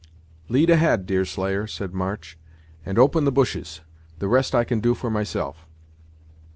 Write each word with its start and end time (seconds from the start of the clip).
"Lead 0.49 0.71
ahead, 0.71 1.05
Deerslayer," 1.05 1.67
said 1.67 1.93
March, 1.93 2.35
"and 2.83 2.97
open 2.97 3.23
the 3.23 3.31
bushes; 3.31 3.81
the 4.17 4.27
rest 4.27 4.55
I 4.55 4.63
can 4.63 4.79
do 4.79 4.95
for 4.95 5.11
myself." 5.11 5.67